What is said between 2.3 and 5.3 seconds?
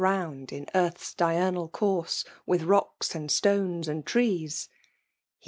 With .rocks, and stones, and trees. He